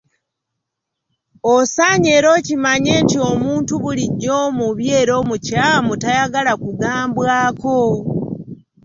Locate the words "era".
2.17-2.27, 4.99-5.13